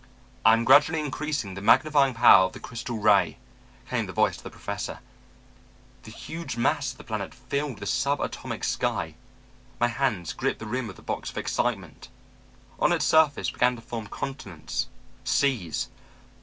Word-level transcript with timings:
"'I 0.45 0.53
am 0.53 0.63
gradually 0.65 0.99
increasing 0.99 1.53
the 1.53 1.61
magnifying 1.61 2.15
power 2.15 2.45
of 2.47 2.53
the 2.53 2.59
crystal 2.59 2.97
ray,' 2.97 3.37
came 3.87 4.07
the 4.07 4.11
voice 4.11 4.37
of 4.37 4.41
the 4.41 4.49
Professor. 4.49 4.97
"The 6.01 6.09
huge 6.09 6.57
mass 6.57 6.91
of 6.91 6.97
the 6.97 7.03
planet 7.03 7.35
filled 7.35 7.77
the 7.77 7.85
sub 7.85 8.19
atomic 8.19 8.63
sky. 8.63 9.13
My 9.79 9.89
hands 9.89 10.33
gripped 10.33 10.57
the 10.57 10.65
rim 10.65 10.89
of 10.89 10.95
the 10.95 11.03
box 11.03 11.29
with 11.29 11.37
excitement. 11.37 12.07
On 12.79 12.91
its 12.91 13.05
surface 13.05 13.51
began 13.51 13.75
to 13.75 13.81
form 13.83 14.07
continents, 14.07 14.87
seas. 15.23 15.89